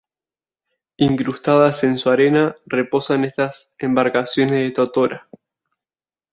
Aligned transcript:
Incrustadas 0.97 1.83
en 1.83 1.95
su 1.95 2.09
arena 2.09 2.55
reposan 2.65 3.23
estas 3.23 3.75
embarcaciones 3.77 4.67
de 4.67 4.71
totora. 4.73 5.29